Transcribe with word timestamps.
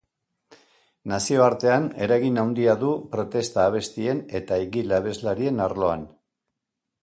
Nazioartean, 1.11 1.85
eragin 2.05 2.39
handia 2.43 2.75
du 2.85 2.89
protesta 3.11 3.67
abestien 3.73 4.23
eta 4.41 4.59
egile 4.65 4.97
abeslarien 5.03 5.63
arloan. 5.69 6.09